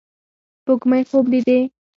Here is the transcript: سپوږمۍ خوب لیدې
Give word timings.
سپوږمۍ 0.61 1.01
خوب 1.09 1.25
لیدې 1.31 1.59